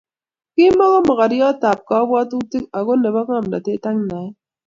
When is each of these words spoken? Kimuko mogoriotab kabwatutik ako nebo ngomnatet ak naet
Kimuko 0.53 0.97
mogoriotab 1.07 1.79
kabwatutik 1.87 2.65
ako 2.77 2.91
nebo 2.97 3.19
ngomnatet 3.25 3.83
ak 3.89 3.97
naet 4.09 4.33